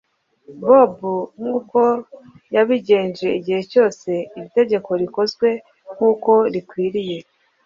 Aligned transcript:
babo 0.67 1.13
nk'uko 1.39 1.79
yabigenje. 2.55 3.27
Igihe 3.39 3.61
cyose 3.71 4.09
iri 4.35 4.49
tegeko 4.57 4.89
rikozwe 5.01 5.47
nk'uko 5.93 6.31
rikwiriye, 6.53 7.17